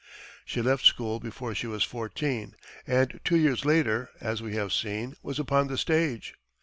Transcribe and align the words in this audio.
She 0.45 0.63
left 0.63 0.83
school 0.83 1.19
before 1.19 1.53
she 1.53 1.67
was 1.67 1.83
fourteen, 1.83 2.55
and 2.87 3.19
two 3.23 3.37
years 3.37 3.65
later, 3.65 4.09
as 4.19 4.41
we 4.41 4.55
have 4.55 4.73
seen, 4.73 5.15
was 5.21 5.37
upon 5.37 5.67
the 5.67 5.77
stage. 5.77 6.33